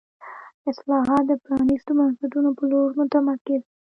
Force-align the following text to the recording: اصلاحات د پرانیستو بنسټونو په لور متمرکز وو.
اصلاحات 0.71 1.23
د 1.27 1.31
پرانیستو 1.43 1.91
بنسټونو 1.99 2.49
په 2.57 2.63
لور 2.71 2.89
متمرکز 2.99 3.61
وو. 3.65 3.71